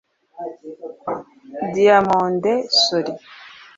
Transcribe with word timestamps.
Diomandé 1.73 2.53
Sory 2.83 3.13